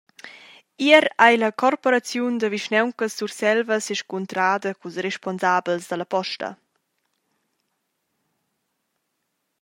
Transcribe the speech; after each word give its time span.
Ier 0.87 1.05
ei 1.25 1.35
la 1.39 1.49
Corporaziun 1.61 2.33
da 2.37 2.47
vischnauncas 2.53 3.13
Surselva 3.19 3.77
sescuntrada 3.87 4.71
culs 4.79 4.97
responsabels 5.07 5.85
dalla 5.87 6.11
Posta. 6.13 6.49